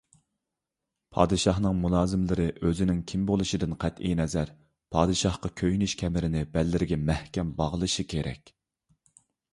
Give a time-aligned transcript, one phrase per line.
[1.17, 4.53] پادىشاھنىڭ مۇلازىملىرى ئۆزىنىڭ كىم بولۇشىدىن قەتئىينەزەر،
[4.97, 8.55] پادىشاھقا كۆيۈنۈش كەمىرىنى بەللىرىگە مەھكەم باغلىشى كېرەك.